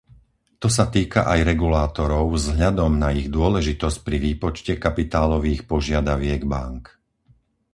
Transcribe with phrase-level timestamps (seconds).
[0.61, 6.83] To sa týka aj regulátorov, vzhľadom na ich dôležitosť pri výpočte kapitálových požiadaviek bánk.